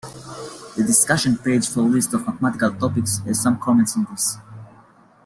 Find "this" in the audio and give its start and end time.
4.09-4.37